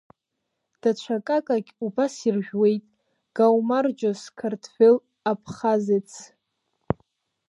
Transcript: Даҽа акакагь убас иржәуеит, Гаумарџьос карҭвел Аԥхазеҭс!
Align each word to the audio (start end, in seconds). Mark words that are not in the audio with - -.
Даҽа 0.81 1.15
акакагь 1.17 1.71
убас 1.85 2.13
иржәуеит, 2.27 2.83
Гаумарџьос 3.35 4.21
карҭвел 4.37 4.95
Аԥхазеҭс! 5.31 6.15